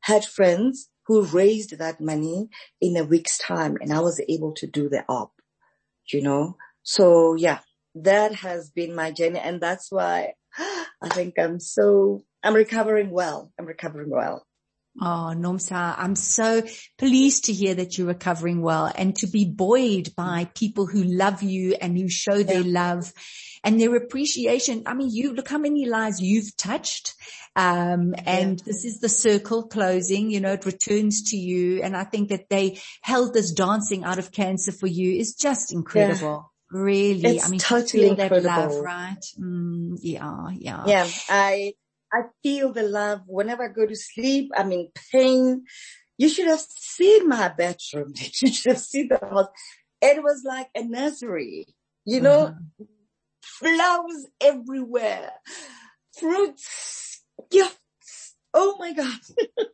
had 0.00 0.24
friends 0.24 0.88
who 1.06 1.22
raised 1.22 1.78
that 1.78 2.00
money 2.00 2.48
in 2.80 2.96
a 2.96 3.04
week's 3.04 3.38
time 3.38 3.76
and 3.80 3.92
I 3.92 4.00
was 4.00 4.20
able 4.28 4.52
to 4.54 4.66
do 4.66 4.88
the 4.88 5.04
op, 5.08 5.32
you 6.12 6.22
know? 6.22 6.56
So 6.82 7.34
yeah, 7.34 7.60
that 7.94 8.34
has 8.36 8.70
been 8.70 8.94
my 8.94 9.10
journey 9.10 9.38
and 9.38 9.60
that's 9.60 9.90
why 9.90 10.34
I 10.58 11.08
think 11.08 11.34
I'm 11.38 11.60
so, 11.60 12.24
I'm 12.42 12.54
recovering 12.54 13.10
well. 13.10 13.52
I'm 13.58 13.66
recovering 13.66 14.10
well. 14.10 14.46
Oh, 15.00 15.32
Nomsa, 15.34 15.94
I'm 15.98 16.14
so 16.14 16.62
pleased 16.98 17.46
to 17.46 17.52
hear 17.52 17.74
that 17.74 17.98
you're 17.98 18.06
recovering 18.06 18.62
well 18.62 18.92
and 18.94 19.16
to 19.16 19.26
be 19.26 19.44
buoyed 19.44 20.14
by 20.16 20.48
people 20.54 20.86
who 20.86 21.02
love 21.02 21.42
you 21.42 21.74
and 21.80 21.98
who 21.98 22.08
show 22.08 22.44
their 22.44 22.62
love 22.62 23.12
and 23.64 23.80
their 23.80 23.96
appreciation. 23.96 24.84
I 24.86 24.94
mean, 24.94 25.10
you 25.10 25.32
look 25.32 25.48
how 25.48 25.58
many 25.58 25.86
lives 25.86 26.20
you've 26.20 26.56
touched. 26.56 27.14
Um, 27.56 28.14
and 28.24 28.58
yeah. 28.60 28.64
this 28.64 28.84
is 28.84 29.00
the 29.00 29.08
circle 29.08 29.64
closing, 29.64 30.30
you 30.30 30.40
know, 30.40 30.52
it 30.52 30.66
returns 30.66 31.30
to 31.30 31.36
you. 31.36 31.82
And 31.82 31.96
I 31.96 32.04
think 32.04 32.28
that 32.28 32.48
they 32.48 32.80
held 33.02 33.34
this 33.34 33.52
dancing 33.52 34.04
out 34.04 34.18
of 34.18 34.30
cancer 34.30 34.70
for 34.70 34.86
you 34.86 35.18
is 35.18 35.34
just 35.34 35.72
incredible. 35.72 36.52
Yeah. 36.72 36.80
Really. 36.80 37.36
It's 37.36 37.46
I 37.46 37.50
mean, 37.50 37.60
totally 37.60 38.08
incredible. 38.08 38.42
that 38.42 38.70
love, 38.70 38.80
right? 38.80 39.24
Mm, 39.40 39.98
yeah, 40.02 40.48
yeah. 40.52 40.84
Yeah. 40.86 41.08
I, 41.28 41.74
I 42.14 42.22
feel 42.44 42.72
the 42.72 42.84
love 42.84 43.22
whenever 43.26 43.64
I 43.64 43.72
go 43.72 43.86
to 43.86 43.96
sleep. 43.96 44.52
I'm 44.56 44.70
in 44.70 44.88
pain. 45.10 45.64
You 46.16 46.28
should 46.28 46.46
have 46.46 46.60
seen 46.60 47.28
my 47.28 47.48
bedroom. 47.48 48.14
You 48.40 48.52
should 48.52 48.72
have 48.72 48.80
seen 48.80 49.08
the 49.08 49.18
house. 49.18 49.48
It 50.00 50.22
was 50.22 50.42
like 50.46 50.68
a 50.76 50.84
nursery, 50.84 51.66
you 52.04 52.20
know, 52.20 52.46
uh-huh. 52.46 52.84
flowers 53.42 54.26
everywhere, 54.40 55.32
fruits, 56.18 57.22
gifts. 57.50 58.36
Oh 58.52 58.76
my 58.78 58.92
God. 58.92 59.20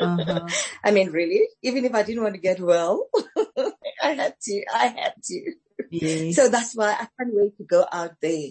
Uh-huh. 0.00 0.48
I 0.82 0.90
mean, 0.90 1.12
really, 1.12 1.46
even 1.62 1.84
if 1.84 1.94
I 1.94 2.02
didn't 2.02 2.24
want 2.24 2.34
to 2.34 2.40
get 2.40 2.58
well, 2.58 3.08
I 4.02 4.14
had 4.14 4.34
to, 4.40 4.64
I 4.74 4.86
had 4.86 5.12
to. 5.22 5.52
Yes. 5.90 6.34
So 6.34 6.48
that's 6.48 6.74
why 6.74 6.92
I 6.92 7.06
can't 7.16 7.34
wait 7.34 7.56
to 7.58 7.64
go 7.64 7.86
out 7.92 8.14
there 8.20 8.48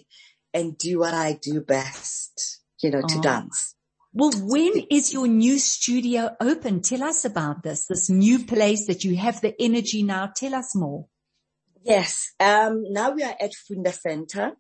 and 0.54 0.78
do 0.78 1.00
what 1.00 1.14
I 1.14 1.34
do 1.34 1.60
best 1.60 2.61
you 2.82 2.90
know, 2.90 3.02
to 3.02 3.18
oh. 3.18 3.22
dance. 3.22 3.76
Well, 4.14 4.32
when 4.36 4.74
is 4.92 5.14
your 5.14 5.28
new 5.28 5.58
studio 5.58 6.36
open? 6.42 6.82
Tell 6.82 7.04
us 7.04 7.24
about 7.24 7.64
this, 7.64 7.86
this 7.88 8.10
new 8.10 8.46
place 8.46 8.88
that 8.88 9.06
you 9.06 9.16
have 9.16 9.40
the 9.40 9.56
energy 9.60 10.04
now. 10.04 10.30
Tell 10.36 10.54
us 10.54 10.76
more. 10.76 11.08
Yes. 11.84 12.34
Um, 12.40 12.84
now 12.92 13.12
we 13.12 13.24
are 13.24 13.36
at 13.40 13.54
Funda 13.54 13.94
Center. 13.94 14.52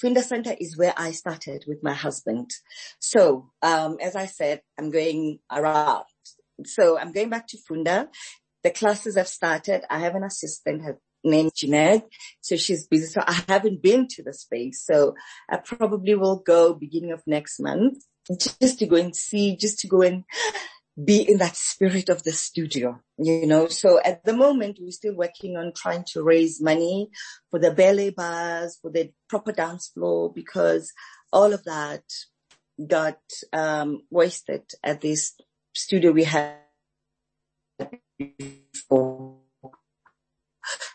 Funda 0.00 0.22
Center 0.22 0.54
is 0.58 0.78
where 0.78 0.94
I 0.96 1.10
started 1.10 1.64
with 1.66 1.82
my 1.82 1.92
husband. 1.92 2.50
So, 3.00 3.50
um, 3.62 3.98
as 4.00 4.14
I 4.14 4.26
said, 4.26 4.62
I'm 4.78 4.90
going 4.90 5.40
around. 5.50 6.04
So 6.64 6.96
I'm 6.96 7.10
going 7.10 7.30
back 7.30 7.48
to 7.48 7.58
Funda. 7.66 8.08
The 8.62 8.70
classes 8.70 9.16
have 9.16 9.28
started. 9.28 9.82
I 9.90 9.98
have 9.98 10.14
an 10.14 10.22
assistant. 10.22 10.82
Named 11.24 11.52
Jeanette. 11.56 12.06
So 12.40 12.56
she's 12.56 12.86
busy. 12.86 13.06
So 13.06 13.22
I 13.26 13.42
haven't 13.48 13.82
been 13.82 14.06
to 14.10 14.22
the 14.22 14.32
space. 14.32 14.84
So 14.84 15.14
I 15.50 15.56
probably 15.56 16.14
will 16.14 16.38
go 16.38 16.74
beginning 16.74 17.12
of 17.12 17.22
next 17.26 17.60
month 17.60 18.04
just 18.60 18.78
to 18.78 18.86
go 18.86 18.96
and 18.96 19.14
see, 19.14 19.56
just 19.56 19.80
to 19.80 19.88
go 19.88 20.02
and 20.02 20.24
be 21.02 21.28
in 21.28 21.38
that 21.38 21.56
spirit 21.56 22.08
of 22.08 22.22
the 22.22 22.32
studio, 22.32 23.00
you 23.18 23.46
know. 23.46 23.66
So 23.66 24.00
at 24.04 24.24
the 24.24 24.32
moment, 24.32 24.78
we're 24.80 24.92
still 24.92 25.14
working 25.14 25.56
on 25.56 25.72
trying 25.76 26.04
to 26.12 26.22
raise 26.22 26.62
money 26.62 27.10
for 27.50 27.58
the 27.58 27.72
ballet 27.72 28.10
bars, 28.10 28.78
for 28.80 28.90
the 28.90 29.10
proper 29.28 29.52
dance 29.52 29.88
floor, 29.88 30.32
because 30.32 30.92
all 31.32 31.52
of 31.52 31.64
that 31.64 32.04
got 32.86 33.18
um, 33.52 34.02
wasted 34.10 34.62
at 34.82 35.00
this 35.00 35.34
studio 35.74 36.12
we 36.12 36.24
had 36.24 36.58
before. 38.18 39.43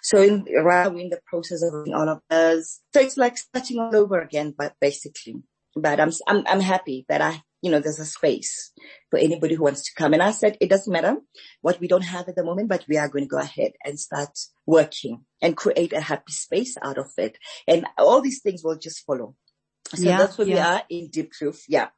So 0.09 0.21
in, 0.21 0.45
right 0.63 0.91
we're 0.91 1.01
in 1.01 1.09
the 1.09 1.21
process 1.25 1.63
of 1.63 1.73
all 1.73 2.09
of 2.09 2.21
this, 2.29 2.81
so 2.93 3.01
it's 3.01 3.17
like 3.17 3.37
starting 3.37 3.79
all 3.79 3.95
over 3.95 4.19
again, 4.19 4.53
but 4.57 4.73
basically, 4.81 5.35
but 5.75 5.99
I'm, 5.99 6.11
I'm, 6.27 6.43
I'm 6.47 6.61
happy 6.61 7.05
that 7.09 7.21
I 7.21 7.43
you 7.61 7.71
know, 7.71 7.79
there's 7.79 7.99
a 7.99 8.05
space 8.05 8.71
for 9.09 9.19
anybody 9.19 9.55
who 9.55 9.63
wants 9.63 9.83
to 9.83 9.91
come. 9.95 10.13
And 10.13 10.23
I 10.23 10.31
said, 10.31 10.57
it 10.61 10.69
doesn't 10.69 10.91
matter 10.91 11.17
what 11.61 11.79
we 11.79 11.87
don't 11.87 12.03
have 12.03 12.29
at 12.29 12.35
the 12.35 12.43
moment, 12.43 12.69
but 12.69 12.85
we 12.87 12.97
are 12.97 13.09
going 13.09 13.25
to 13.25 13.29
go 13.29 13.37
ahead 13.37 13.73
and 13.83 13.99
start 13.99 14.37
working 14.65 15.25
and 15.41 15.57
create 15.57 15.93
a 15.93 15.99
happy 15.99 16.31
space 16.31 16.77
out 16.81 16.97
of 16.97 17.11
it. 17.17 17.37
And 17.67 17.85
all 17.97 18.21
these 18.21 18.41
things 18.41 18.63
will 18.63 18.77
just 18.77 19.05
follow. 19.05 19.35
So 19.93 20.03
yeah, 20.03 20.17
that's 20.17 20.37
where 20.37 20.47
yeah. 20.47 20.53
we 20.53 20.59
are 20.59 20.83
in 20.89 21.09
Diepkloof. 21.09 21.63
Yeah. 21.67 21.89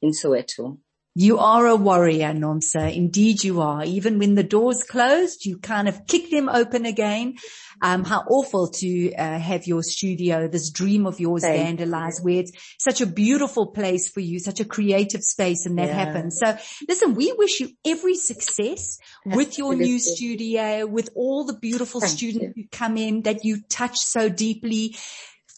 In 0.00 0.10
Soweto. 0.10 0.78
You 1.14 1.38
are 1.38 1.66
a 1.66 1.76
warrior, 1.76 2.32
Nomsa. 2.32 2.94
Indeed 2.94 3.44
you 3.44 3.60
are. 3.60 3.84
Even 3.84 4.18
when 4.18 4.34
the 4.34 4.42
doors 4.42 4.82
closed, 4.82 5.44
you 5.44 5.58
kind 5.58 5.86
of 5.86 6.06
kick 6.06 6.30
them 6.30 6.48
open 6.48 6.86
again. 6.86 7.34
Um, 7.82 8.04
how 8.04 8.20
awful 8.28 8.68
to 8.68 9.12
uh, 9.14 9.38
have 9.38 9.66
your 9.66 9.82
studio, 9.82 10.48
this 10.48 10.70
dream 10.70 11.04
of 11.04 11.20
yours 11.20 11.42
vandalized 11.42 12.22
where 12.22 12.40
it's 12.40 12.52
such 12.78 13.00
a 13.00 13.06
beautiful 13.06 13.66
place 13.66 14.08
for 14.08 14.20
you, 14.20 14.38
such 14.38 14.60
a 14.60 14.64
creative 14.64 15.22
space 15.22 15.66
and 15.66 15.76
that 15.78 15.88
yeah. 15.88 16.04
happens. 16.04 16.38
So 16.38 16.56
listen, 16.88 17.14
we 17.14 17.34
wish 17.36 17.60
you 17.60 17.70
every 17.84 18.14
success 18.14 18.98
with 19.26 19.58
your 19.58 19.74
new 19.74 19.98
studio, 19.98 20.86
with 20.86 21.10
all 21.16 21.44
the 21.44 21.58
beautiful 21.58 22.00
Thank 22.00 22.12
students 22.12 22.56
you. 22.56 22.62
who 22.62 22.68
come 22.70 22.96
in 22.96 23.22
that 23.22 23.44
you 23.44 23.62
touch 23.68 23.98
so 23.98 24.28
deeply 24.28 24.96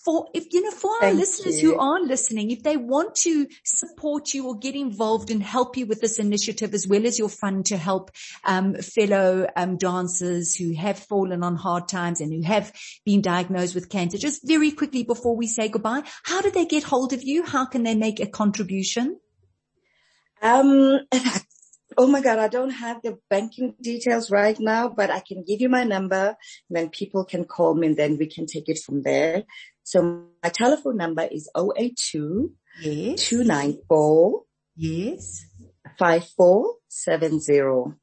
for 0.05 0.29
if 0.35 0.53
you 0.53 0.63
know 0.63 0.71
for 0.71 0.91
our 0.91 1.01
Thank 1.01 1.19
listeners 1.19 1.63
you. 1.63 1.73
who 1.73 1.79
are 1.79 2.01
listening, 2.01 2.51
if 2.51 2.63
they 2.63 2.77
want 2.77 3.15
to 3.17 3.47
support 3.65 4.35
you 4.35 4.47
or 4.49 4.59
get 4.59 4.75
involved 4.75 5.31
and 5.31 5.43
help 5.43 5.77
you 5.77 5.87
with 5.87 6.01
this 6.01 6.19
initiative, 6.19 6.75
as 6.75 6.87
well 6.87 7.07
as 7.07 7.19
your 7.19 7.29
fund 7.29 7.67
to 7.67 7.77
help 7.77 8.11
um, 8.45 8.75
fellow 8.75 9.47
um, 9.57 9.77
dancers 9.77 10.55
who 10.55 10.75
have 10.75 10.99
fallen 10.99 11.43
on 11.43 11.57
hard 11.57 11.89
times 11.89 12.21
and 12.21 12.33
who 12.33 12.43
have 12.43 12.73
been 13.05 13.23
diagnosed 13.23 13.75
with 13.75 13.89
cancer, 13.89 14.19
just 14.19 14.47
very 14.47 14.71
quickly 14.71 15.05
before 15.05 15.37
we 15.37 15.47
say 15.47 15.69
goodbye, 15.69 16.03
how 16.25 16.41
do 16.43 16.51
they 16.51 16.67
get 16.67 16.83
hold 16.83 17.13
of 17.13 17.23
you? 17.23 17.43
How 17.45 17.65
can 17.65 17.83
they 17.83 17.95
make 17.95 18.21
a 18.21 18.27
contribution? 18.27 19.19
Um, 20.43 21.01
Oh 21.97 22.07
my 22.07 22.21
God, 22.21 22.39
I 22.39 22.49
don't 22.49 22.71
have 22.71 23.03
the 23.03 23.19
banking 23.31 23.75
details 23.81 24.31
right 24.31 24.59
now, 24.59 24.89
but 24.89 25.11
I 25.11 25.21
can 25.21 25.45
give 25.47 25.61
you 25.61 25.69
my 25.69 25.85
number 25.85 26.37
and 26.69 26.77
then 26.77 26.89
people 26.91 27.25
can 27.25 27.45
call 27.45 27.75
me 27.75 27.89
and 27.89 27.97
then 27.97 28.19
we 28.19 28.27
can 28.27 28.47
take 28.47 28.69
it 28.69 28.79
from 28.79 29.03
there. 29.03 29.45
So 29.83 30.25
my 30.43 30.49
telephone 30.49 30.97
number 30.97 31.29
is 31.31 31.49
082 31.57 32.53
yes. 32.81 33.29
294 33.29 34.43
yes 34.77 35.47
5470. 35.99 37.97